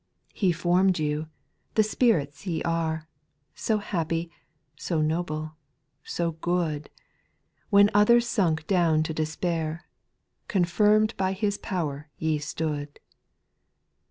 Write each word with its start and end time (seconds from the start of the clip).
He 0.33 0.51
formed 0.51 0.97
you, 0.97 1.27
the 1.75 1.83
spirits 1.83 2.47
ye 2.47 2.63
are. 2.63 3.07
So 3.53 3.77
happy, 3.77 4.31
so 4.75 4.99
noble, 4.99 5.53
so 6.03 6.31
good; 6.31 6.89
When 7.69 7.91
others 7.93 8.25
sunk 8.27 8.65
down 8.65 9.03
to 9.03 9.13
despair, 9.13 9.85
Confirmed 10.47 11.13
by 11.17 11.33
His 11.33 11.59
power 11.59 12.09
ye 12.17 12.39
stood. 12.39 12.99